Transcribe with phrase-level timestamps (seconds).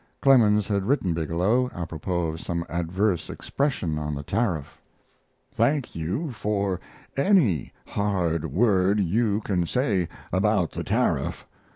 [0.19, 4.81] Clemens had written Bigelow, apropos of some adverse expression on the tariff:
[5.53, 6.79] Thank you for
[7.15, 11.45] any hard word you can say about the tariff.